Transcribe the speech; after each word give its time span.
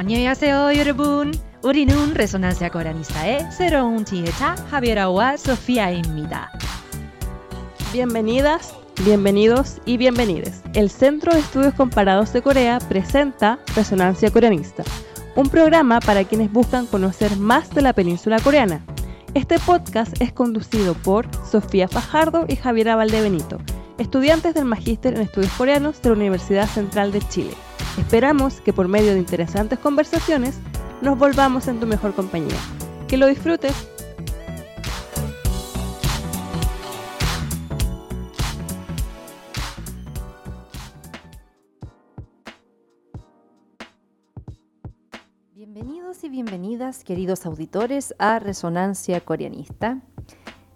안녕하세요 0.00 0.76
여러분. 0.76 1.32
우리는 1.62 2.14
레소난스 2.14 2.68
코리아니스타의 2.70 3.50
새로운 3.50 4.04
지혜자 4.04 4.56
하비라와 4.70 5.36
소피아입니다. 5.36 6.50
Bienvenidas, 7.92 8.74
bienvenidos 9.04 9.80
y 9.86 9.96
bienvenides. 9.96 10.62
El 10.74 10.90
Centro 10.90 11.32
de 11.32 11.40
Estudios 11.40 11.74
Comparados 11.74 12.32
de 12.32 12.42
Corea 12.42 12.78
presenta 12.88 13.58
Resonancia 13.74 14.30
Coreanista, 14.30 14.84
un 15.34 15.48
programa 15.48 16.00
para 16.00 16.24
quienes 16.24 16.52
buscan 16.52 16.86
conocer 16.86 17.36
más 17.36 17.70
de 17.70 17.82
la 17.82 17.92
península 17.92 18.38
coreana. 18.40 18.84
Este 19.34 19.58
podcast 19.58 20.20
es 20.20 20.32
conducido 20.32 20.94
por 20.94 21.26
Sofía 21.50 21.88
Fajardo 21.88 22.46
y 22.48 22.56
Javiera 22.56 22.96
Valdebenito, 22.96 23.58
estudiantes 23.98 24.54
del 24.54 24.64
Magíster 24.66 25.14
en 25.14 25.22
Estudios 25.22 25.52
Coreanos 25.52 26.00
de 26.02 26.10
la 26.10 26.16
Universidad 26.16 26.68
Central 26.68 27.12
de 27.12 27.20
Chile. 27.20 27.54
Esperamos 27.97 28.61
que 28.61 28.71
por 28.71 28.87
medio 28.87 29.11
de 29.13 29.19
interesantes 29.19 29.77
conversaciones 29.77 30.59
nos 31.01 31.17
volvamos 31.17 31.67
en 31.67 31.79
tu 31.79 31.87
mejor 31.87 32.13
compañía. 32.13 32.57
Que 33.07 33.17
lo 33.17 33.27
disfrutes. 33.27 33.73
Bienvenidos 45.53 46.23
y 46.23 46.29
bienvenidas, 46.29 47.03
queridos 47.03 47.45
auditores, 47.45 48.15
a 48.19 48.39
Resonancia 48.39 49.19
Coreanista. 49.19 50.01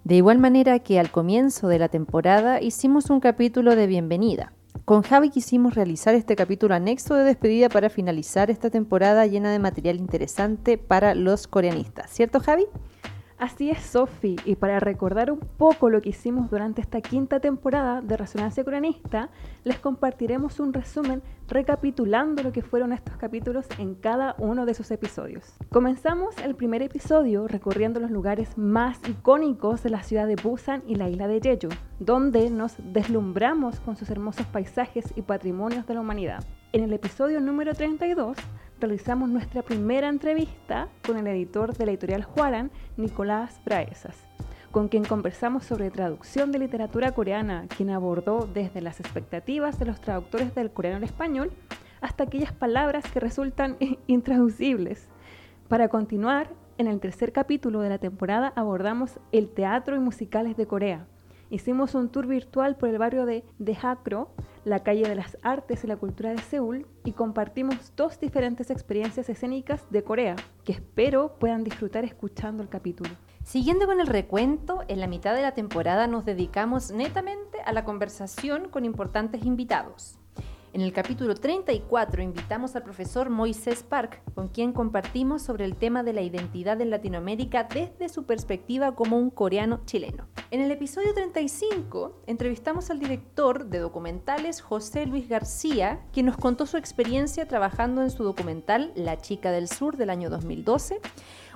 De 0.04 0.16
igual 0.16 0.38
manera 0.38 0.80
que 0.80 1.00
al 1.00 1.12
comienzo 1.12 1.70
de 1.70 1.80
la 1.80 1.88
temporada 1.88 2.62
hicimos 2.62 3.10
un 3.10 3.22
capítulo 3.22 3.76
de 3.77 3.88
bienvenida. 3.88 4.55
Con 4.86 5.02
Javi 5.02 5.32
quisimos 5.32 5.74
realizar 5.74 6.14
este 6.14 6.36
capítulo 6.36 6.76
anexo 6.76 7.16
de 7.16 7.24
despedida 7.24 7.70
para 7.70 7.90
finalizar 7.90 8.52
esta 8.52 8.70
temporada 8.70 9.26
llena 9.26 9.52
de 9.52 9.58
material 9.58 9.96
interesante 9.96 10.77
para 10.77 11.16
los 11.16 11.48
coreanistas. 11.48 12.12
¿Cierto, 12.12 12.40
Javi? 12.40 12.68
Así 13.38 13.70
es, 13.70 13.82
Sofi, 13.82 14.38
y 14.46 14.55
para 14.55 14.80
recordar 14.80 15.30
un 15.30 15.40
poco 15.40 15.90
lo 15.90 16.02
que 16.02 16.10
hicimos 16.10 16.50
durante 16.50 16.80
esta 16.80 17.02
quinta 17.02 17.42
temporada 17.42 18.02
de 18.02 18.16
Resonancia 18.16 18.64
Coreanista, 18.64 19.30
les 19.66 19.77
compartiremos 19.77 20.62
un 20.62 20.72
resumen 20.72 21.22
recapitulando 21.50 22.44
lo 22.44 22.54
que 22.54 22.62
fueron 22.62 22.94
estos 22.94 23.18
capítulos 23.18 23.68
en 23.77 23.96
cada 23.96 24.36
uno 24.38 24.66
de 24.66 24.74
sus 24.74 24.90
episodios. 24.90 25.58
Comenzamos 25.70 26.38
el 26.38 26.55
primer 26.55 26.82
episodio 26.82 27.46
recorriendo 27.50 28.00
los 28.00 28.10
lugares 28.10 28.58
más 28.58 29.02
icónicos 29.05 29.84
de 29.84 29.90
la 29.90 30.04
ciudad 30.04 30.27
de 30.27 30.38
Busan 30.38 30.84
y 30.88 30.96
la 30.96 31.10
isla 31.10 31.27
de 31.27 31.42
Jeju, 31.42 31.76
donde 31.99 32.49
nos 32.49 32.76
deslumbramos 32.77 33.82
con 33.82 33.98
sus 33.98 34.10
hermosos 34.10 34.46
paisajes 34.46 35.12
y 35.14 35.24
patrimonios 35.24 35.86
de 35.86 35.94
la 35.94 35.99
humanidad. 35.99 36.46
En 36.72 36.84
el 36.84 36.94
episodio 36.94 37.42
número 37.42 37.74
32 37.74 38.38
realizamos 38.79 39.29
nuestra 39.29 39.62
primera 39.62 40.09
entrevista 40.09 40.90
con 41.05 41.18
el 41.18 41.27
editor 41.27 41.76
de 41.76 41.85
la 41.85 41.91
editorial 41.91 42.23
Juaran, 42.23 42.71
Nicolás 42.98 43.59
Braesas, 43.65 44.18
con 44.71 44.87
quien 44.87 45.05
conversamos 45.05 45.65
sobre 45.65 45.91
traducción 45.91 46.51
de 46.51 46.59
literatura 46.59 47.13
coreana, 47.13 47.65
quien 47.76 47.90
abordó 47.90 48.48
desde 48.53 48.81
las 48.81 48.99
expectativas 48.99 49.79
de 49.79 49.85
los 49.85 50.01
traductores 50.01 50.53
del 50.53 50.71
coreano 50.71 50.98
al 50.98 51.03
español 51.03 51.51
hasta 52.01 52.26
aquellas 52.26 52.51
palabras 52.51 53.05
que 53.12 53.20
resultan 53.20 53.77
intraducibles. 54.07 55.07
Para 55.68 55.87
continuar, 55.87 56.49
en 56.77 56.87
el 56.87 56.99
tercer 56.99 57.31
capítulo 57.31 57.79
de 57.79 57.90
la 57.90 57.98
temporada 57.98 58.51
abordamos 58.55 59.20
el 59.31 59.49
teatro 59.49 59.96
y 59.96 59.99
musicales 59.99 60.57
de 60.57 60.68
Corea. 60.68 61.07
Hicimos 61.49 61.93
un 61.93 62.10
tour 62.10 62.26
virtual 62.26 62.76
por 62.76 62.90
el 62.90 62.98
barrio 62.98 63.26
de 63.26 63.43
Dehakro, 63.60 64.31
la 64.63 64.81
calle 64.81 65.07
de 65.07 65.13
las 65.13 65.38
artes 65.44 65.84
y 65.84 65.88
la 65.88 65.97
cultura 65.97 66.31
de 66.31 66.40
Seúl 66.40 66.88
y 67.03 67.12
compartimos 67.12 67.94
dos 67.96 68.19
diferentes 68.19 68.72
experiencias 68.72 69.29
escénicas 69.29 69.85
de 69.91 70.03
Corea 70.03 70.35
que 70.63 70.72
espero 70.72 71.38
puedan 71.38 71.63
disfrutar 71.63 72.03
escuchando 72.03 72.63
el 72.63 72.70
capítulo. 72.70 73.12
Siguiendo 73.44 73.86
con 73.86 74.02
el 74.02 74.08
recuento, 74.08 74.81
en 74.88 75.00
la 75.00 75.08
mitad 75.08 75.36
de 75.36 75.44
la 75.44 75.53
temporada 75.53 76.08
nos 76.08 76.25
dedicamos 76.25 76.90
netamente 76.92 77.62
a 77.64 77.74
la 77.74 77.86
conversación 77.86 78.70
con 78.70 78.84
importantes 78.84 79.46
invitados. 79.46 80.18
En 80.75 80.81
el 80.81 80.91
capítulo 80.91 81.36
34 81.36 82.22
invitamos 82.22 82.75
al 82.75 82.84
profesor 82.84 83.30
Moisés 83.30 83.81
Park, 83.81 84.22
con 84.34 84.50
quien 84.50 84.74
compartimos 84.74 85.41
sobre 85.41 85.63
el 85.63 85.78
tema 85.78 86.03
de 86.03 86.12
la 86.12 86.22
identidad 86.22 86.81
en 86.81 86.90
Latinoamérica 86.90 87.63
desde 87.63 88.09
su 88.09 88.25
perspectiva 88.25 88.94
como 88.94 89.18
un 89.18 89.30
coreano 89.30 89.84
chileno. 89.85 90.28
En 90.52 90.59
el 90.59 90.69
episodio 90.72 91.14
35 91.14 92.24
entrevistamos 92.28 92.90
al 92.90 93.00
director 93.00 93.68
de 93.68 93.80
documentales 93.80 94.59
José 94.59 95.06
Luis 95.06 95.30
García, 95.30 96.02
quien 96.12 96.25
nos 96.25 96.35
contó 96.35 96.66
su 96.66 96.75
experiencia 96.75 97.47
trabajando 97.47 98.02
en 98.02 98.09
su 98.09 98.25
documental 98.25 98.91
La 98.96 99.16
chica 99.16 99.52
del 99.52 99.69
sur 99.69 99.96
del 99.96 100.09
año 100.09 100.30
2012, 100.30 101.00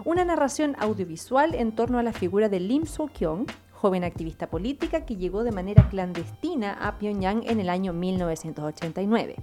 una 0.06 0.24
narración 0.24 0.78
audiovisual 0.80 1.56
en 1.56 1.74
torno 1.74 2.00
a 2.00 2.04
la 2.04 2.14
figura 2.14 2.48
de 2.48 2.62
Lim 2.62 2.86
So-kyung, 2.86 3.48
joven 3.80 4.04
activista 4.04 4.50
política 4.50 5.06
que 5.06 5.16
llegó 5.16 5.46
de 5.46 5.54
manera 5.54 5.88
clandestina 5.88 6.74
a 6.74 6.98
Pyongyang 6.98 7.44
en 7.48 7.62
el 7.62 7.70
año 7.70 7.94
1989. 7.94 9.38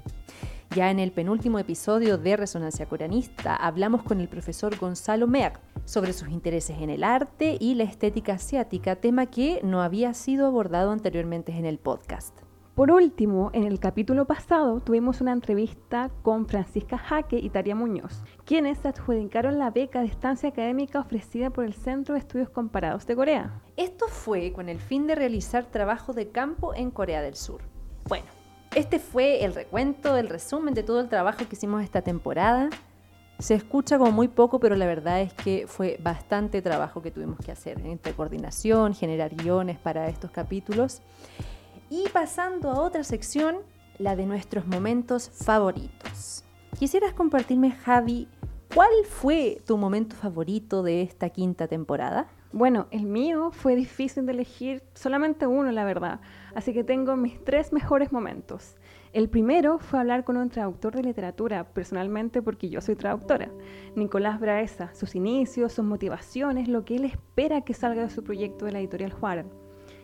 Ya 0.74 0.90
en 0.90 0.98
el 0.98 1.10
penúltimo 1.10 1.58
episodio 1.58 2.18
de 2.18 2.36
Resonancia 2.36 2.86
Coreanista 2.86 3.56
hablamos 3.56 4.02
con 4.02 4.20
el 4.20 4.28
profesor 4.28 4.76
Gonzalo 4.76 5.26
Meag 5.26 5.58
sobre 5.86 6.12
sus 6.12 6.28
intereses 6.28 6.76
en 6.80 6.90
el 6.90 7.02
arte 7.02 7.56
y 7.58 7.76
la 7.76 7.84
estética 7.84 8.34
asiática, 8.34 8.96
tema 8.96 9.24
que 9.24 9.60
no 9.62 9.80
había 9.80 10.12
sido 10.12 10.46
abordado 10.46 10.90
anteriormente 10.90 11.52
en 11.52 11.64
el 11.64 11.78
podcast. 11.78 12.45
Por 12.76 12.90
último, 12.90 13.48
en 13.54 13.64
el 13.64 13.80
capítulo 13.80 14.26
pasado 14.26 14.80
tuvimos 14.80 15.22
una 15.22 15.32
entrevista 15.32 16.10
con 16.20 16.46
Francisca 16.46 16.98
Jaque 16.98 17.38
y 17.38 17.48
Taria 17.48 17.74
Muñoz, 17.74 18.22
quienes 18.44 18.84
adjudicaron 18.84 19.58
la 19.58 19.70
beca 19.70 20.00
de 20.00 20.08
estancia 20.08 20.50
académica 20.50 21.00
ofrecida 21.00 21.48
por 21.48 21.64
el 21.64 21.72
Centro 21.72 22.12
de 22.12 22.18
Estudios 22.18 22.50
Comparados 22.50 23.06
de 23.06 23.16
Corea. 23.16 23.62
Esto 23.78 24.08
fue 24.08 24.52
con 24.52 24.68
el 24.68 24.78
fin 24.78 25.06
de 25.06 25.14
realizar 25.14 25.64
trabajo 25.64 26.12
de 26.12 26.28
campo 26.28 26.74
en 26.74 26.90
Corea 26.90 27.22
del 27.22 27.34
Sur. 27.34 27.62
Bueno, 28.10 28.26
este 28.74 28.98
fue 28.98 29.42
el 29.42 29.54
recuento, 29.54 30.14
el 30.18 30.28
resumen 30.28 30.74
de 30.74 30.82
todo 30.82 31.00
el 31.00 31.08
trabajo 31.08 31.48
que 31.48 31.56
hicimos 31.56 31.82
esta 31.82 32.02
temporada. 32.02 32.68
Se 33.38 33.54
escucha 33.54 33.96
como 33.96 34.12
muy 34.12 34.28
poco, 34.28 34.60
pero 34.60 34.76
la 34.76 34.84
verdad 34.84 35.22
es 35.22 35.32
que 35.32 35.66
fue 35.66 35.98
bastante 36.02 36.60
trabajo 36.60 37.00
que 37.00 37.10
tuvimos 37.10 37.38
que 37.38 37.52
hacer 37.52 37.80
entre 37.86 38.12
coordinación, 38.12 38.92
generar 38.92 39.34
guiones 39.34 39.78
para 39.78 40.08
estos 40.08 40.30
capítulos. 40.30 41.00
Y 41.88 42.08
pasando 42.12 42.70
a 42.70 42.80
otra 42.80 43.04
sección, 43.04 43.58
la 43.98 44.16
de 44.16 44.26
nuestros 44.26 44.66
momentos 44.66 45.30
favoritos. 45.30 46.44
¿Quisieras 46.78 47.14
compartirme, 47.14 47.70
Javi, 47.70 48.28
cuál 48.74 48.90
fue 49.08 49.62
tu 49.64 49.76
momento 49.76 50.16
favorito 50.16 50.82
de 50.82 51.02
esta 51.02 51.30
quinta 51.30 51.68
temporada? 51.68 52.26
Bueno, 52.52 52.88
el 52.90 53.06
mío 53.06 53.50
fue 53.52 53.76
difícil 53.76 54.26
de 54.26 54.32
elegir 54.32 54.82
solamente 54.94 55.46
uno, 55.46 55.70
la 55.70 55.84
verdad. 55.84 56.20
Así 56.54 56.72
que 56.74 56.82
tengo 56.82 57.14
mis 57.14 57.42
tres 57.44 57.72
mejores 57.72 58.10
momentos. 58.12 58.76
El 59.12 59.28
primero 59.28 59.78
fue 59.78 60.00
hablar 60.00 60.24
con 60.24 60.36
un 60.36 60.50
traductor 60.50 60.94
de 60.94 61.02
literatura, 61.02 61.72
personalmente 61.72 62.42
porque 62.42 62.68
yo 62.68 62.80
soy 62.80 62.96
traductora, 62.96 63.50
Nicolás 63.94 64.40
Braesa, 64.40 64.92
sus 64.94 65.14
inicios, 65.14 65.72
sus 65.72 65.84
motivaciones, 65.84 66.68
lo 66.68 66.84
que 66.84 66.96
él 66.96 67.04
espera 67.04 67.60
que 67.60 67.74
salga 67.74 68.02
de 68.02 68.10
su 68.10 68.24
proyecto 68.24 68.64
de 68.64 68.72
la 68.72 68.80
editorial 68.80 69.12
Juárez. 69.12 69.46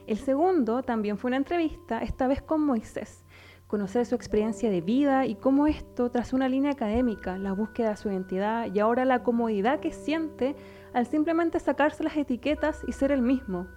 El 0.06 0.18
segundo 0.18 0.82
también 0.82 1.16
fue 1.16 1.28
una 1.28 1.36
entrevista, 1.36 1.98
esta 1.98 2.26
vez 2.26 2.42
con 2.42 2.60
Moisés, 2.60 3.24
conocer 3.68 4.04
su 4.04 4.16
experiencia 4.16 4.68
de 4.68 4.80
vida 4.80 5.26
y 5.26 5.36
cómo 5.36 5.66
esto, 5.66 6.10
tras 6.10 6.32
una 6.32 6.48
línea 6.48 6.72
académica, 6.72 7.38
la 7.38 7.52
búsqueda 7.52 7.90
de 7.90 7.96
su 7.96 8.10
identidad 8.10 8.66
y 8.74 8.80
ahora 8.80 9.04
la 9.04 9.22
comodidad 9.22 9.80
que 9.80 9.92
siente 9.92 10.56
al 10.92 11.06
simplemente 11.06 11.60
sacarse 11.60 12.02
las 12.02 12.16
etiquetas 12.16 12.82
y 12.86 12.92
ser 12.92 13.12
el 13.12 13.22
mismo. 13.22 13.68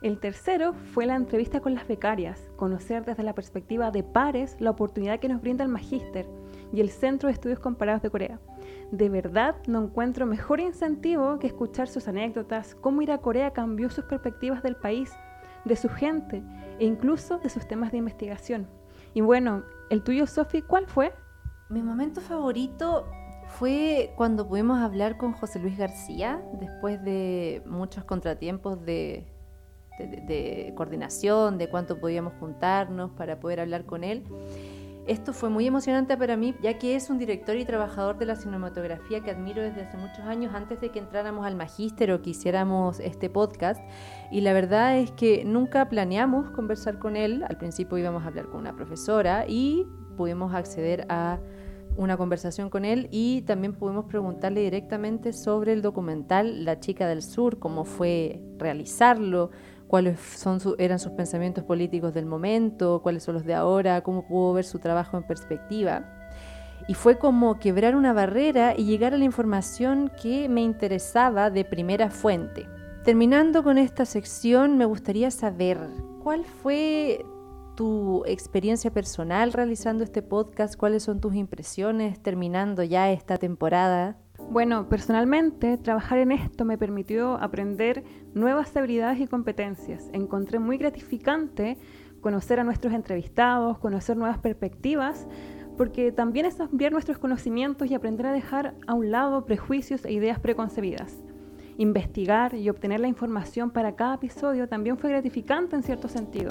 El 0.00 0.20
tercero 0.20 0.74
fue 0.92 1.06
la 1.06 1.16
entrevista 1.16 1.60
con 1.60 1.74
las 1.74 1.88
becarias, 1.88 2.50
conocer 2.56 3.04
desde 3.04 3.22
la 3.22 3.34
perspectiva 3.34 3.90
de 3.90 4.02
pares 4.02 4.56
la 4.60 4.70
oportunidad 4.70 5.18
que 5.18 5.28
nos 5.28 5.40
brinda 5.40 5.64
el 5.64 5.70
Magíster 5.70 6.26
y 6.72 6.80
el 6.80 6.90
Centro 6.90 7.28
de 7.28 7.32
Estudios 7.32 7.58
Comparados 7.58 8.02
de 8.02 8.10
Corea. 8.10 8.38
De 8.92 9.08
verdad 9.08 9.56
no 9.66 9.82
encuentro 9.82 10.24
mejor 10.24 10.60
incentivo 10.60 11.38
que 11.38 11.46
escuchar 11.46 11.88
sus 11.88 12.06
anécdotas, 12.06 12.74
cómo 12.74 13.02
ir 13.02 13.10
a 13.10 13.18
Corea 13.18 13.52
cambió 13.52 13.90
sus 13.90 14.04
perspectivas 14.04 14.62
del 14.62 14.76
país 14.76 15.10
de 15.64 15.76
su 15.76 15.88
gente 15.88 16.42
e 16.78 16.84
incluso 16.84 17.38
de 17.38 17.48
sus 17.48 17.66
temas 17.66 17.92
de 17.92 17.98
investigación. 17.98 18.68
Y 19.14 19.20
bueno, 19.20 19.62
el 19.90 20.02
tuyo, 20.02 20.26
Sofi, 20.26 20.62
¿cuál 20.62 20.86
fue? 20.86 21.12
Mi 21.68 21.82
momento 21.82 22.20
favorito 22.20 23.06
fue 23.46 24.12
cuando 24.16 24.48
pudimos 24.48 24.80
hablar 24.80 25.16
con 25.16 25.32
José 25.32 25.58
Luis 25.58 25.78
García, 25.78 26.42
después 26.60 27.02
de 27.04 27.62
muchos 27.66 28.04
contratiempos 28.04 28.84
de, 28.84 29.26
de 29.98 30.72
coordinación, 30.76 31.58
de 31.58 31.68
cuánto 31.68 32.00
podíamos 32.00 32.32
juntarnos 32.40 33.12
para 33.12 33.38
poder 33.38 33.60
hablar 33.60 33.84
con 33.84 34.04
él. 34.04 34.24
Esto 35.06 35.34
fue 35.34 35.50
muy 35.50 35.66
emocionante 35.66 36.16
para 36.16 36.34
mí, 36.36 36.54
ya 36.62 36.78
que 36.78 36.96
es 36.96 37.10
un 37.10 37.18
director 37.18 37.56
y 37.56 37.66
trabajador 37.66 38.16
de 38.16 38.24
la 38.24 38.36
cinematografía 38.36 39.20
que 39.20 39.30
admiro 39.30 39.60
desde 39.60 39.82
hace 39.82 39.98
muchos 39.98 40.20
años, 40.20 40.54
antes 40.54 40.80
de 40.80 40.90
que 40.90 40.98
entráramos 40.98 41.44
al 41.44 41.56
magíster 41.56 42.10
o 42.10 42.22
que 42.22 42.30
hiciéramos 42.30 43.00
este 43.00 43.28
podcast. 43.28 43.82
Y 44.30 44.40
la 44.40 44.54
verdad 44.54 44.96
es 44.96 45.10
que 45.10 45.44
nunca 45.44 45.90
planeamos 45.90 46.50
conversar 46.52 46.98
con 46.98 47.16
él. 47.16 47.44
Al 47.46 47.58
principio 47.58 47.98
íbamos 47.98 48.24
a 48.24 48.28
hablar 48.28 48.46
con 48.46 48.60
una 48.60 48.74
profesora 48.74 49.44
y 49.46 49.86
pudimos 50.16 50.54
acceder 50.54 51.04
a 51.10 51.38
una 51.96 52.16
conversación 52.16 52.70
con 52.70 52.84
él 52.84 53.08
y 53.10 53.42
también 53.42 53.74
pudimos 53.74 54.06
preguntarle 54.06 54.62
directamente 54.62 55.32
sobre 55.32 55.72
el 55.72 55.82
documental 55.82 56.64
La 56.64 56.80
chica 56.80 57.06
del 57.06 57.22
sur, 57.22 57.58
cómo 57.58 57.84
fue 57.84 58.40
realizarlo, 58.58 59.50
cuáles 59.94 60.44
eran 60.78 60.98
sus 60.98 61.12
pensamientos 61.12 61.62
políticos 61.62 62.12
del 62.12 62.26
momento, 62.26 63.00
cuáles 63.00 63.22
son 63.22 63.34
los 63.34 63.44
de 63.44 63.54
ahora, 63.54 64.00
cómo 64.00 64.26
pudo 64.26 64.52
ver 64.52 64.64
su 64.64 64.80
trabajo 64.80 65.16
en 65.16 65.22
perspectiva. 65.22 66.04
Y 66.88 66.94
fue 66.94 67.16
como 67.16 67.60
quebrar 67.60 67.94
una 67.94 68.12
barrera 68.12 68.74
y 68.76 68.86
llegar 68.86 69.14
a 69.14 69.18
la 69.18 69.24
información 69.24 70.10
que 70.20 70.48
me 70.48 70.62
interesaba 70.62 71.48
de 71.48 71.64
primera 71.64 72.10
fuente. 72.10 72.66
Terminando 73.04 73.62
con 73.62 73.78
esta 73.78 74.04
sección, 74.04 74.76
me 74.78 74.84
gustaría 74.84 75.30
saber 75.30 75.78
cuál 76.24 76.44
fue 76.44 77.24
tu 77.76 78.24
experiencia 78.26 78.90
personal 78.90 79.52
realizando 79.52 80.02
este 80.02 80.22
podcast, 80.22 80.74
cuáles 80.74 81.04
son 81.04 81.20
tus 81.20 81.36
impresiones 81.36 82.20
terminando 82.20 82.82
ya 82.82 83.12
esta 83.12 83.36
temporada. 83.38 84.16
Bueno, 84.50 84.88
personalmente 84.88 85.78
trabajar 85.78 86.18
en 86.18 86.30
esto 86.30 86.64
me 86.64 86.78
permitió 86.78 87.34
aprender 87.42 88.04
nuevas 88.34 88.76
habilidades 88.76 89.18
y 89.20 89.26
competencias. 89.26 90.08
Encontré 90.12 90.58
muy 90.58 90.78
gratificante 90.78 91.76
conocer 92.20 92.60
a 92.60 92.64
nuestros 92.64 92.94
entrevistados, 92.94 93.78
conocer 93.78 94.16
nuevas 94.16 94.38
perspectivas, 94.38 95.26
porque 95.76 96.12
también 96.12 96.46
es 96.46 96.60
ampliar 96.60 96.92
nuestros 96.92 97.18
conocimientos 97.18 97.90
y 97.90 97.94
aprender 97.94 98.26
a 98.26 98.32
dejar 98.32 98.74
a 98.86 98.94
un 98.94 99.10
lado 99.10 99.44
prejuicios 99.44 100.04
e 100.04 100.12
ideas 100.12 100.38
preconcebidas. 100.38 101.22
Investigar 101.76 102.54
y 102.54 102.70
obtener 102.70 103.00
la 103.00 103.08
información 103.08 103.70
para 103.70 103.96
cada 103.96 104.14
episodio 104.14 104.68
también 104.68 104.96
fue 104.96 105.10
gratificante 105.10 105.74
en 105.74 105.82
cierto 105.82 106.08
sentido, 106.08 106.50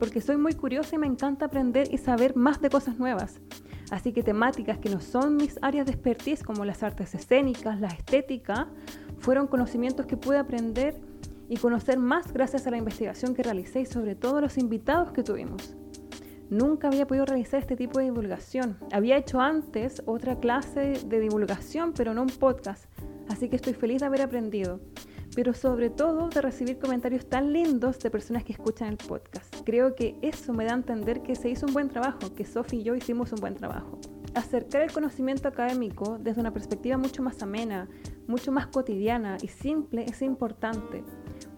porque 0.00 0.20
soy 0.20 0.36
muy 0.36 0.54
curiosa 0.54 0.96
y 0.96 0.98
me 0.98 1.06
encanta 1.06 1.46
aprender 1.46 1.86
y 1.92 1.98
saber 1.98 2.34
más 2.34 2.60
de 2.60 2.70
cosas 2.70 2.98
nuevas. 2.98 3.40
Así 3.90 4.12
que 4.12 4.22
temáticas 4.22 4.78
que 4.78 4.88
no 4.88 5.00
son 5.00 5.36
mis 5.36 5.58
áreas 5.62 5.86
de 5.86 5.92
expertise, 5.92 6.42
como 6.42 6.64
las 6.64 6.82
artes 6.82 7.14
escénicas, 7.14 7.80
la 7.80 7.88
estética, 7.88 8.68
fueron 9.18 9.46
conocimientos 9.46 10.06
que 10.06 10.16
pude 10.16 10.38
aprender 10.38 11.00
y 11.48 11.56
conocer 11.56 11.98
más 11.98 12.32
gracias 12.32 12.66
a 12.66 12.70
la 12.70 12.78
investigación 12.78 13.34
que 13.34 13.42
realicé 13.42 13.80
y 13.80 13.86
sobre 13.86 14.14
todo 14.14 14.40
los 14.40 14.58
invitados 14.58 15.12
que 15.12 15.22
tuvimos. 15.22 15.74
Nunca 16.50 16.88
había 16.88 17.06
podido 17.06 17.26
realizar 17.26 17.60
este 17.60 17.76
tipo 17.76 17.98
de 17.98 18.06
divulgación. 18.06 18.78
Había 18.92 19.16
hecho 19.16 19.40
antes 19.40 20.02
otra 20.06 20.38
clase 20.38 21.00
de 21.06 21.20
divulgación, 21.20 21.92
pero 21.94 22.14
no 22.14 22.22
un 22.22 22.28
podcast. 22.28 22.84
Así 23.28 23.48
que 23.48 23.56
estoy 23.56 23.72
feliz 23.74 24.00
de 24.00 24.06
haber 24.06 24.22
aprendido 24.22 24.80
pero 25.34 25.52
sobre 25.52 25.90
todo 25.90 26.28
de 26.28 26.40
recibir 26.40 26.78
comentarios 26.78 27.26
tan 27.26 27.52
lindos 27.52 27.98
de 27.98 28.10
personas 28.10 28.44
que 28.44 28.52
escuchan 28.52 28.88
el 28.88 28.96
podcast. 28.96 29.54
Creo 29.64 29.94
que 29.94 30.16
eso 30.22 30.52
me 30.52 30.64
da 30.64 30.72
a 30.72 30.76
entender 30.76 31.22
que 31.22 31.34
se 31.34 31.50
hizo 31.50 31.66
un 31.66 31.72
buen 31.72 31.88
trabajo, 31.88 32.32
que 32.34 32.44
Sophie 32.44 32.80
y 32.80 32.82
yo 32.84 32.94
hicimos 32.94 33.32
un 33.32 33.40
buen 33.40 33.54
trabajo. 33.54 33.98
Acercar 34.34 34.82
el 34.82 34.92
conocimiento 34.92 35.48
académico 35.48 36.18
desde 36.20 36.40
una 36.40 36.52
perspectiva 36.52 36.96
mucho 36.98 37.22
más 37.22 37.42
amena, 37.42 37.88
mucho 38.26 38.52
más 38.52 38.68
cotidiana 38.68 39.36
y 39.42 39.48
simple 39.48 40.04
es 40.04 40.22
importante, 40.22 41.02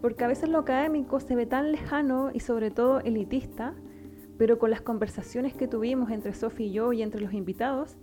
porque 0.01 0.23
a 0.23 0.27
veces 0.27 0.49
lo 0.49 0.59
académico 0.59 1.19
se 1.19 1.35
ve 1.35 1.45
tan 1.45 1.71
lejano 1.71 2.31
y 2.33 2.39
sobre 2.39 2.71
todo 2.71 2.99
elitista, 2.99 3.75
pero 4.37 4.59
con 4.59 4.69
las 4.69 4.81
conversaciones 4.81 5.53
que 5.53 5.67
tuvimos 5.67 6.11
entre 6.11 6.33
Sophie 6.33 6.67
y 6.67 6.71
yo 6.71 6.93
y 6.93 7.01
entre 7.01 7.21
los 7.21 7.33
invitados, 7.33 7.97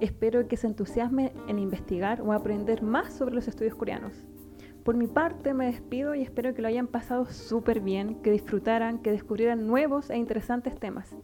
espero 0.00 0.48
que 0.48 0.56
se 0.56 0.66
entusiasme 0.66 1.32
en 1.48 1.58
investigar 1.58 2.22
o 2.22 2.32
aprender 2.32 2.82
más 2.82 3.12
sobre 3.12 3.34
los 3.34 3.48
estudios 3.48 3.74
coreanos. 3.74 4.24
Por 4.84 4.96
mi 4.96 5.06
parte 5.06 5.54
me 5.54 5.64
despido 5.64 6.14
y 6.14 6.20
espero 6.20 6.54
que 6.54 6.60
lo 6.60 6.68
hayan 6.68 6.88
pasado 6.88 7.24
súper 7.24 7.80
bien, 7.80 8.16
que 8.16 8.30
disfrutaran, 8.30 8.98
que 8.98 9.12
descubrieran 9.12 9.66
nuevos 9.66 10.10
e 10.10 10.18
interesantes 10.18 10.78
temas. 10.78 11.16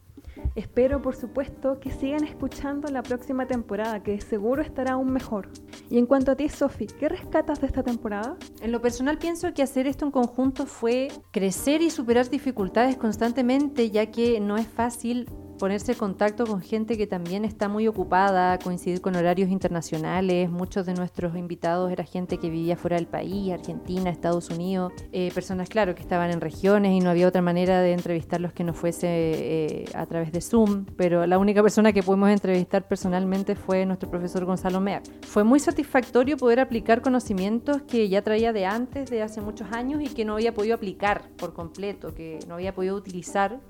Espero, 0.55 1.03
por 1.03 1.15
supuesto, 1.15 1.79
que 1.79 1.91
sigan 1.91 2.25
escuchando 2.25 2.89
la 2.89 3.03
próxima 3.03 3.47
temporada, 3.47 4.03
que 4.03 4.19
seguro 4.23 4.63
estará 4.63 4.93
aún 4.93 5.13
mejor. 5.13 5.51
Y 5.91 5.99
en 5.99 6.07
cuanto 6.07 6.33
a 6.33 6.37
ti, 6.37 6.49
Sofi, 6.49 6.87
¿qué 6.87 7.11
rescatas 7.11 7.61
de 7.61 7.67
esta 7.67 7.83
temporada? 7.83 8.39
En 8.63 8.73
lo 8.73 8.81
personal 8.81 9.19
pienso 9.19 9.53
que 9.53 9.63
hacer 9.63 9.87
esto 9.87 10.07
en 10.07 10.11
conjunto 10.11 10.65
fue 10.65 11.09
crecer 11.31 11.83
y 11.83 11.91
superar 11.91 12.31
dificultades 12.31 12.97
constantemente, 12.97 13.91
ya 13.91 14.07
que 14.07 14.41
no 14.41 14.57
es 14.57 14.69
fácil 14.69 15.29
ponerse 15.61 15.93
en 15.93 15.99
contacto 15.99 16.47
con 16.47 16.63
gente 16.63 16.97
que 16.97 17.07
también 17.07 17.45
está 17.45 17.69
muy 17.69 17.87
ocupada, 17.87 18.59
coincidir 18.59 19.03
con 19.03 19.15
horarios 19.15 19.51
internacionales. 19.51 20.51
Muchos 20.51 20.87
de 20.87 20.95
nuestros 20.95 21.37
invitados 21.37 21.93
era 21.93 22.03
gente 22.03 22.39
que 22.39 22.49
vivía 22.49 22.77
fuera 22.77 22.97
del 22.97 23.07
país, 23.07 23.53
Argentina, 23.53 24.09
Estados 24.09 24.49
Unidos, 24.49 24.95
eh, 25.13 25.31
personas, 25.35 25.69
claro, 25.69 25.95
que 25.95 26.01
estaban 26.01 26.31
en 26.31 26.41
regiones 26.41 26.93
y 26.93 27.01
no 27.01 27.11
había 27.11 27.29
otra 27.29 27.43
manera 27.43 27.83
de 27.83 27.93
entrevistarlos 27.93 28.55
que 28.55 28.65
no 28.65 28.73
fuese 28.73 29.07
eh, 29.07 29.85
a 29.95 30.07
través 30.07 30.33
de 30.33 30.41
Zoom, 30.41 30.87
pero 30.97 31.27
la 31.27 31.37
única 31.37 31.63
persona 31.63 31.93
que 31.93 32.03
pudimos 32.03 32.31
entrevistar 32.31 32.89
personalmente 32.89 33.55
fue 33.55 33.85
nuestro 33.85 34.11
profesor 34.11 34.47
Gonzalo 34.47 34.81
Mea. 34.81 35.03
Fue 35.27 35.45
muy 35.45 35.61
satisfactorio 35.61 36.39
poder 36.39 36.61
aplicar 36.61 37.03
conocimientos 37.03 37.83
que 37.83 38.09
ya 38.09 38.23
traía 38.23 38.55
de 38.55 38.65
antes, 38.65 39.11
de 39.11 39.21
hace 39.21 39.43
muchos 39.43 39.71
años 39.73 40.01
y 40.01 40.07
que 40.07 40.25
no 40.25 40.33
había 40.35 40.55
podido 40.55 40.75
aplicar 40.75 41.29
por 41.37 41.53
completo, 41.53 42.15
que 42.15 42.39
no 42.49 42.55
había 42.55 42.75
podido 42.75 42.97
utilizar 42.97 43.61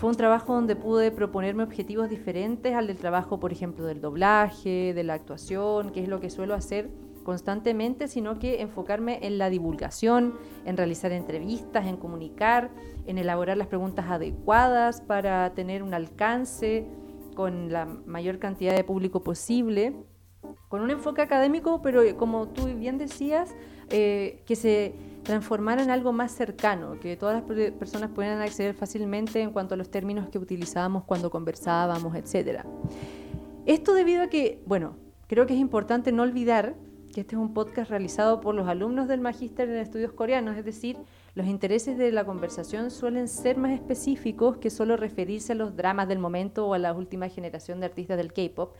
fue 0.00 0.08
un 0.08 0.16
trabajo 0.16 0.54
donde 0.54 0.76
pude 0.76 1.10
proponerme 1.10 1.62
objetivos 1.62 2.08
diferentes 2.08 2.74
al 2.74 2.86
del 2.86 2.96
trabajo, 2.96 3.38
por 3.38 3.52
ejemplo, 3.52 3.84
del 3.84 4.00
doblaje, 4.00 4.94
de 4.94 5.04
la 5.04 5.12
actuación, 5.12 5.90
que 5.90 6.02
es 6.02 6.08
lo 6.08 6.20
que 6.20 6.30
suelo 6.30 6.54
hacer 6.54 6.88
constantemente, 7.22 8.08
sino 8.08 8.38
que 8.38 8.62
enfocarme 8.62 9.18
en 9.20 9.36
la 9.36 9.50
divulgación, 9.50 10.38
en 10.64 10.78
realizar 10.78 11.12
entrevistas, 11.12 11.86
en 11.86 11.98
comunicar, 11.98 12.70
en 13.04 13.18
elaborar 13.18 13.58
las 13.58 13.66
preguntas 13.66 14.06
adecuadas 14.08 15.02
para 15.02 15.52
tener 15.52 15.82
un 15.82 15.92
alcance 15.92 16.86
con 17.34 17.70
la 17.70 17.84
mayor 17.84 18.38
cantidad 18.38 18.74
de 18.74 18.84
público 18.84 19.22
posible, 19.22 19.94
con 20.70 20.80
un 20.80 20.90
enfoque 20.90 21.20
académico, 21.20 21.82
pero 21.82 22.00
como 22.16 22.48
tú 22.48 22.64
bien 22.74 22.96
decías, 22.96 23.54
eh, 23.90 24.42
que 24.46 24.56
se 24.56 24.94
transformar 25.22 25.80
en 25.80 25.90
algo 25.90 26.12
más 26.12 26.32
cercano, 26.32 26.98
que 27.00 27.16
todas 27.16 27.42
las 27.42 27.70
personas 27.72 28.10
puedan 28.14 28.40
acceder 28.40 28.74
fácilmente 28.74 29.40
en 29.40 29.50
cuanto 29.50 29.74
a 29.74 29.76
los 29.76 29.90
términos 29.90 30.28
que 30.28 30.38
utilizábamos 30.38 31.04
cuando 31.04 31.30
conversábamos, 31.30 32.14
etc. 32.14 32.64
Esto 33.66 33.94
debido 33.94 34.22
a 34.22 34.28
que, 34.28 34.62
bueno, 34.66 34.96
creo 35.26 35.46
que 35.46 35.54
es 35.54 35.60
importante 35.60 36.12
no 36.12 36.22
olvidar 36.22 36.74
que 37.12 37.22
este 37.22 37.34
es 37.34 37.40
un 37.40 37.52
podcast 37.52 37.90
realizado 37.90 38.40
por 38.40 38.54
los 38.54 38.68
alumnos 38.68 39.08
del 39.08 39.20
Magíster 39.20 39.68
en 39.68 39.76
Estudios 39.76 40.12
Coreanos, 40.12 40.56
es 40.56 40.64
decir, 40.64 40.96
los 41.34 41.46
intereses 41.46 41.98
de 41.98 42.12
la 42.12 42.24
conversación 42.24 42.90
suelen 42.90 43.28
ser 43.28 43.56
más 43.56 43.72
específicos 43.72 44.58
que 44.58 44.70
solo 44.70 44.96
referirse 44.96 45.52
a 45.52 45.56
los 45.56 45.76
dramas 45.76 46.08
del 46.08 46.18
momento 46.18 46.66
o 46.66 46.74
a 46.74 46.78
la 46.78 46.92
última 46.92 47.28
generación 47.28 47.80
de 47.80 47.86
artistas 47.86 48.16
del 48.16 48.32
K-Pop, 48.32 48.74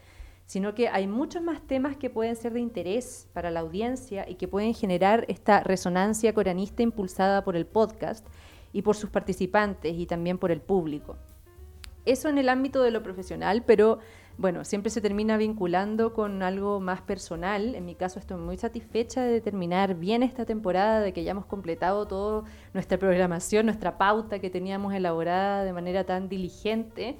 sino 0.51 0.75
que 0.75 0.89
hay 0.89 1.07
muchos 1.07 1.45
más 1.45 1.65
temas 1.65 1.97
que 1.97 2.11
pueden 2.11 2.35
ser 2.35 2.53
de 2.53 2.59
interés 2.59 3.29
para 3.33 3.53
la 3.53 3.61
audiencia 3.61 4.29
y 4.29 4.35
que 4.35 4.49
pueden 4.49 4.75
generar 4.75 5.25
esta 5.29 5.61
resonancia 5.61 6.35
coreanista 6.35 6.83
impulsada 6.83 7.45
por 7.45 7.55
el 7.55 7.67
podcast 7.67 8.27
y 8.73 8.83
por 8.83 8.97
sus 8.97 9.11
participantes 9.11 9.97
y 9.97 10.07
también 10.07 10.39
por 10.39 10.51
el 10.51 10.61
público. 10.61 11.17
Eso 12.05 12.29
en 12.29 12.37
el 12.37 12.49
ámbito 12.49 12.83
de 12.83 12.91
lo 12.91 13.01
profesional, 13.01 13.63
pero 13.65 14.01
bueno, 14.39 14.65
siempre 14.65 14.91
se 14.91 15.01
termina 15.01 15.37
vinculando 15.37 16.15
con 16.15 16.43
algo 16.43 16.81
más 16.81 17.01
personal. 17.01 17.77
En 17.77 17.85
mi 17.85 17.95
caso 17.95 18.19
estoy 18.19 18.39
muy 18.39 18.57
satisfecha 18.57 19.23
de 19.23 19.41
terminar 19.41 19.95
bien 19.95 20.25
esta 20.25 20.47
temporada, 20.47 20.99
de 20.99 21.13
que 21.13 21.23
ya 21.23 21.31
hemos 21.31 21.47
completado 21.47 22.09
toda 22.09 22.43
nuestra 22.75 22.99
programación, 22.99 23.67
nuestra 23.67 23.99
pauta 23.99 24.41
que 24.41 24.51
teníamos 24.51 24.95
elaborada 24.95 25.63
de 25.63 25.73
manera 25.73 26.03
tan 26.03 26.29
diligente 26.29 27.19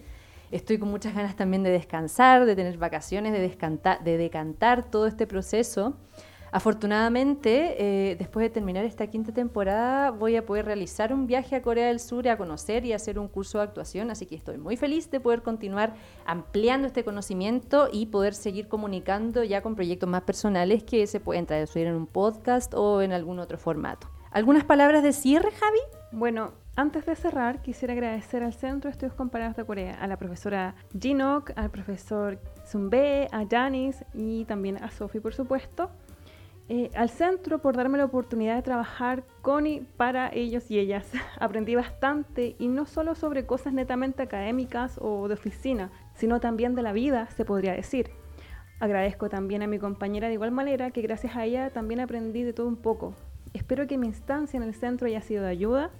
Estoy 0.51 0.79
con 0.79 0.91
muchas 0.91 1.15
ganas 1.15 1.37
también 1.37 1.63
de 1.63 1.71
descansar, 1.71 2.45
de 2.45 2.57
tener 2.57 2.77
vacaciones, 2.77 3.33
de, 3.33 3.39
de 3.41 4.17
decantar 4.17 4.91
todo 4.91 5.07
este 5.07 5.27
proceso. 5.27 5.95
Afortunadamente, 6.53 7.77
eh, 7.79 8.17
después 8.17 8.43
de 8.43 8.51
terminar 8.51 8.85
esta 8.85 9.07
quinta 9.07 9.33
temporada, 9.33 10.11
voy 10.11 10.35
a 10.35 10.45
poder 10.45 10.65
realizar 10.65 11.13
un 11.13 11.29
viaje 11.29 11.55
a 11.55 11.63
Corea 11.63 11.87
del 11.87 12.01
Sur 12.01 12.27
a 12.29 12.37
conocer 12.37 12.85
y 12.85 12.93
hacer 12.93 13.21
un 13.21 13.29
curso 13.29 13.59
de 13.59 13.65
actuación, 13.65 14.11
así 14.11 14.27
que 14.27 14.35
estoy 14.35 14.59
muy 14.59 14.77
feliz 14.77 15.09
de 15.13 15.21
poder 15.21 15.43
continuar 15.43 15.95
ampliando 16.27 16.89
este 16.89 17.05
conocimiento 17.05 17.89
y 17.93 18.07
poder 18.07 18.35
seguir 18.35 18.67
comunicando 18.67 19.45
ya 19.45 19.63
con 19.63 19.77
proyectos 19.77 20.09
más 20.09 20.23
personales 20.23 20.83
que 20.83 21.07
se 21.07 21.21
pueden 21.21 21.47
traducir 21.47 21.87
en 21.87 21.95
un 21.95 22.09
podcast 22.09 22.75
o 22.75 23.01
en 23.01 23.13
algún 23.13 23.39
otro 23.39 23.57
formato. 23.57 24.09
¿Algunas 24.33 24.65
palabras 24.65 25.05
de 25.05 25.13
cierre, 25.13 25.53
Javi? 25.53 25.79
Bueno, 26.11 26.53
antes 26.77 27.05
de 27.07 27.15
cerrar, 27.17 27.63
quisiera 27.63 27.93
agradecer 27.93 28.43
al 28.43 28.55
Centro 28.55 28.89
de 28.89 28.93
Estudios 28.93 29.15
Comparados 29.15 29.57
de 29.57 29.65
Corea, 29.65 29.99
a 30.01 30.07
la 30.07 30.17
profesora 30.17 30.75
Jinok, 30.99 31.53
al 31.57 31.71
profesor 31.71 32.39
Zumbe, 32.67 33.29
a 33.33 33.45
Janis 33.49 34.05
y 34.15 34.45
también 34.45 34.83
a 34.83 34.91
Sophie, 34.91 35.21
por 35.21 35.35
supuesto. 35.35 35.91
Eh, 36.73 36.89
al 36.95 37.11
centro 37.11 37.59
por 37.59 37.77
darme 37.77 37.99
la 37.99 38.05
oportunidad 38.05 38.55
de 38.55 38.63
trabajar 38.63 39.25
con 39.43 39.67
y 39.67 39.81
para 39.81 40.31
ellos 40.33 40.71
y 40.71 40.79
ellas. 40.79 41.11
Aprendí 41.41 41.75
bastante 41.75 42.55
y 42.61 42.69
no 42.69 42.87
solo 42.87 43.17
sobre 43.17 43.45
cosas 43.45 43.73
netamente 43.73 44.23
académicas 44.23 44.97
o 45.03 45.27
de 45.27 45.35
oficina, 45.35 45.91
sino 46.15 46.39
también 46.39 46.77
de 46.77 46.83
la 46.83 46.93
vida, 46.93 47.29
se 47.31 47.45
podría 47.45 47.73
decir. 47.73 48.11
Agradezco 48.79 49.29
también 49.29 49.63
a 49.63 49.67
mi 49.67 49.81
compañera 49.81 50.29
de 50.29 50.35
igual 50.35 50.53
manera 50.53 50.93
que 50.93 51.03
gracias 51.03 51.35
a 51.35 51.45
ella 51.45 51.71
también 51.71 51.99
aprendí 51.99 52.45
de 52.45 52.53
todo 52.53 52.69
un 52.69 52.77
poco. 52.77 53.15
Espero 53.53 53.89
que 53.89 53.99
mi 53.99 54.07
instancia 54.07 54.57
en 54.57 54.63
el 54.63 54.75
centro 54.75 55.09
haya 55.09 55.23
sido 55.23 55.43
de 55.43 55.51
ayuda 55.51 55.91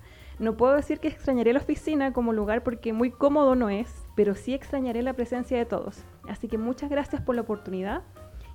no 0.41 0.57
puedo 0.57 0.75
decir 0.75 1.01
que 1.01 1.09
extrañaré 1.09 1.53
la 1.53 1.61
oficina 1.61 2.15
como 2.15 2.33
lugar 2.33 2.63
porque 2.63 2.95
muy 2.95 3.11
cómodo 3.11 3.55
no 3.55 3.69
es, 3.69 4.07
pero 4.17 4.35
sí 4.35 4.55
extrañaré 4.55 5.03
la 5.03 5.13
presencia 5.13 5.59
de 5.59 5.67
todos. 5.67 6.03
Así 6.29 6.49
que 6.49 6.57
muchas 6.57 6.89
gracias 6.89 7.21
por 7.21 7.35
la 7.35 7.43
oportunidad 7.43 8.03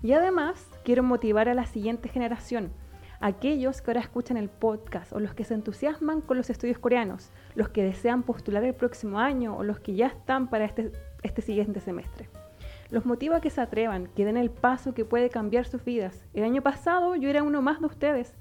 y 0.01 0.13
además 0.13 0.67
quiero 0.83 1.03
motivar 1.03 1.47
a 1.47 1.53
la 1.53 1.67
siguiente 1.67 2.09
generación, 2.09 2.71
aquellos 3.19 3.83
que 3.83 3.91
ahora 3.91 4.01
escuchan 4.01 4.35
el 4.35 4.49
podcast 4.49 5.13
o 5.13 5.19
los 5.19 5.35
que 5.35 5.43
se 5.43 5.53
entusiasman 5.53 6.21
con 6.21 6.37
los 6.37 6.49
estudios 6.49 6.79
coreanos, 6.79 7.31
los 7.53 7.69
que 7.69 7.83
desean 7.83 8.23
postular 8.23 8.63
el 8.63 8.73
próximo 8.73 9.19
año 9.19 9.55
o 9.55 9.63
los 9.63 9.79
que 9.79 9.93
ya 9.93 10.07
están 10.07 10.47
para 10.47 10.65
este, 10.65 10.91
este 11.21 11.43
siguiente 11.43 11.81
semestre. 11.81 12.29
Los 12.89 13.05
motivo 13.05 13.35
a 13.35 13.41
que 13.41 13.51
se 13.51 13.61
atrevan, 13.61 14.07
que 14.15 14.25
den 14.25 14.37
el 14.37 14.49
paso 14.49 14.95
que 14.95 15.05
puede 15.05 15.29
cambiar 15.29 15.67
sus 15.67 15.83
vidas. 15.85 16.25
El 16.33 16.45
año 16.45 16.63
pasado 16.63 17.15
yo 17.15 17.29
era 17.29 17.43
uno 17.43 17.61
más 17.61 17.79
de 17.79 17.85
ustedes, 17.85 18.35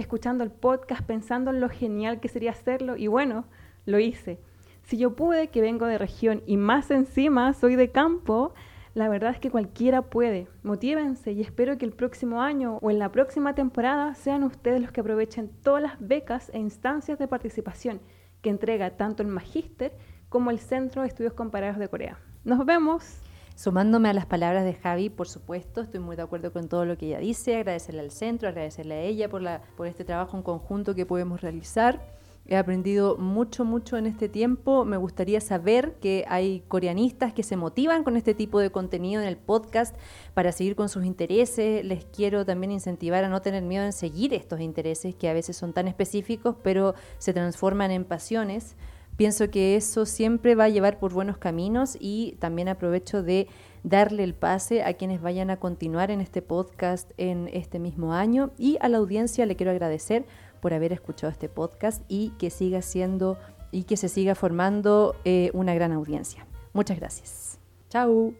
escuchando 0.00 0.44
el 0.44 0.50
podcast, 0.50 1.02
pensando 1.02 1.50
en 1.50 1.60
lo 1.60 1.68
genial 1.68 2.20
que 2.20 2.28
sería 2.28 2.50
hacerlo 2.50 2.96
y 2.96 3.06
bueno, 3.06 3.44
lo 3.86 3.98
hice. 3.98 4.38
Si 4.82 4.96
yo 4.96 5.14
pude, 5.14 5.48
que 5.48 5.60
vengo 5.60 5.86
de 5.86 5.98
región 5.98 6.42
y 6.46 6.56
más 6.56 6.90
encima 6.90 7.52
soy 7.52 7.76
de 7.76 7.90
campo, 7.90 8.54
la 8.94 9.08
verdad 9.08 9.30
es 9.30 9.38
que 9.38 9.50
cualquiera 9.50 10.02
puede. 10.02 10.48
Motívense 10.62 11.32
y 11.32 11.42
espero 11.42 11.78
que 11.78 11.84
el 11.84 11.92
próximo 11.92 12.42
año 12.42 12.78
o 12.82 12.90
en 12.90 12.98
la 12.98 13.12
próxima 13.12 13.54
temporada 13.54 14.14
sean 14.14 14.42
ustedes 14.42 14.80
los 14.80 14.90
que 14.90 15.00
aprovechen 15.00 15.50
todas 15.62 15.82
las 15.82 16.00
becas 16.00 16.50
e 16.52 16.58
instancias 16.58 17.18
de 17.18 17.28
participación 17.28 18.00
que 18.42 18.50
entrega 18.50 18.96
tanto 18.96 19.22
el 19.22 19.28
Magíster 19.28 19.92
como 20.28 20.50
el 20.50 20.58
Centro 20.58 21.02
de 21.02 21.08
Estudios 21.08 21.34
Comparados 21.34 21.78
de 21.78 21.88
Corea. 21.88 22.18
Nos 22.44 22.64
vemos. 22.64 23.29
Sumándome 23.60 24.08
a 24.08 24.14
las 24.14 24.24
palabras 24.24 24.64
de 24.64 24.72
Javi, 24.72 25.10
por 25.10 25.28
supuesto, 25.28 25.82
estoy 25.82 26.00
muy 26.00 26.16
de 26.16 26.22
acuerdo 26.22 26.50
con 26.50 26.66
todo 26.66 26.86
lo 26.86 26.96
que 26.96 27.08
ella 27.08 27.18
dice, 27.18 27.56
agradecerle 27.56 28.00
al 28.00 28.10
centro, 28.10 28.48
agradecerle 28.48 28.94
a 28.94 29.02
ella 29.02 29.28
por, 29.28 29.42
la, 29.42 29.60
por 29.76 29.86
este 29.86 30.02
trabajo 30.02 30.34
en 30.38 30.42
conjunto 30.42 30.94
que 30.94 31.04
podemos 31.04 31.42
realizar. 31.42 32.00
He 32.46 32.56
aprendido 32.56 33.18
mucho, 33.18 33.66
mucho 33.66 33.98
en 33.98 34.06
este 34.06 34.30
tiempo. 34.30 34.86
Me 34.86 34.96
gustaría 34.96 35.42
saber 35.42 35.96
que 36.00 36.24
hay 36.26 36.64
coreanistas 36.68 37.34
que 37.34 37.42
se 37.42 37.58
motivan 37.58 38.02
con 38.02 38.16
este 38.16 38.32
tipo 38.32 38.60
de 38.60 38.70
contenido 38.70 39.20
en 39.20 39.28
el 39.28 39.36
podcast 39.36 39.94
para 40.32 40.52
seguir 40.52 40.74
con 40.74 40.88
sus 40.88 41.04
intereses. 41.04 41.84
Les 41.84 42.06
quiero 42.06 42.46
también 42.46 42.72
incentivar 42.72 43.24
a 43.24 43.28
no 43.28 43.42
tener 43.42 43.62
miedo 43.62 43.84
en 43.84 43.92
seguir 43.92 44.32
estos 44.32 44.60
intereses 44.60 45.14
que 45.14 45.28
a 45.28 45.34
veces 45.34 45.58
son 45.58 45.74
tan 45.74 45.86
específicos, 45.86 46.56
pero 46.62 46.94
se 47.18 47.34
transforman 47.34 47.90
en 47.90 48.06
pasiones. 48.06 48.74
Pienso 49.20 49.50
que 49.50 49.76
eso 49.76 50.06
siempre 50.06 50.54
va 50.54 50.64
a 50.64 50.68
llevar 50.70 50.98
por 50.98 51.12
buenos 51.12 51.36
caminos 51.36 51.94
y 52.00 52.36
también 52.38 52.68
aprovecho 52.68 53.22
de 53.22 53.48
darle 53.82 54.24
el 54.24 54.32
pase 54.32 54.82
a 54.82 54.94
quienes 54.94 55.20
vayan 55.20 55.50
a 55.50 55.58
continuar 55.58 56.10
en 56.10 56.22
este 56.22 56.40
podcast 56.40 57.10
en 57.18 57.50
este 57.52 57.78
mismo 57.78 58.14
año 58.14 58.50
y 58.56 58.78
a 58.80 58.88
la 58.88 58.96
audiencia 58.96 59.44
le 59.44 59.56
quiero 59.56 59.72
agradecer 59.72 60.24
por 60.62 60.72
haber 60.72 60.94
escuchado 60.94 61.30
este 61.30 61.50
podcast 61.50 62.02
y 62.08 62.30
que 62.38 62.48
siga 62.48 62.80
siendo 62.80 63.36
y 63.70 63.84
que 63.84 63.98
se 63.98 64.08
siga 64.08 64.34
formando 64.34 65.14
eh, 65.26 65.50
una 65.52 65.74
gran 65.74 65.92
audiencia. 65.92 66.46
Muchas 66.72 66.98
gracias. 66.98 67.58
Chao. 67.90 68.32